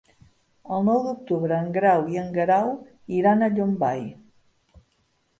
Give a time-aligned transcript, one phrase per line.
[0.75, 2.71] El nou d'octubre en Grau i en Guerau
[3.19, 4.01] iran a Llombai.